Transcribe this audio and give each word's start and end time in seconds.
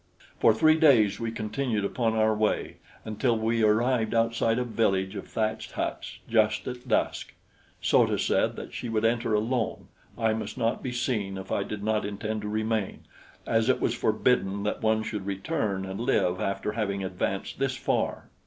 For 0.39 0.51
three 0.51 0.79
days 0.79 1.19
we 1.19 1.31
continued 1.31 1.85
upon 1.85 2.15
our 2.15 2.33
way, 2.33 2.77
until 3.05 3.37
we 3.37 3.61
arrived 3.61 4.15
outside 4.15 4.57
a 4.57 4.63
village 4.63 5.15
of 5.15 5.27
thatched 5.27 5.73
huts 5.73 6.17
just 6.27 6.67
at 6.67 6.87
dusk. 6.87 7.35
So 7.83 8.07
ta 8.07 8.17
said 8.17 8.55
that 8.55 8.73
she 8.73 8.89
would 8.89 9.05
enter 9.05 9.35
alone; 9.35 9.89
I 10.17 10.33
must 10.33 10.57
not 10.57 10.81
be 10.81 10.91
seen 10.91 11.37
if 11.37 11.51
I 11.51 11.61
did 11.61 11.83
not 11.83 12.03
intend 12.03 12.41
to 12.41 12.49
remain, 12.49 13.01
as 13.45 13.69
it 13.69 13.79
was 13.79 13.93
forbidden 13.93 14.63
that 14.63 14.81
one 14.81 15.03
should 15.03 15.27
return 15.27 15.85
and 15.85 15.99
live 15.99 16.39
after 16.41 16.71
having 16.71 17.03
advanced 17.03 17.59
this 17.59 17.75
far. 17.77 18.31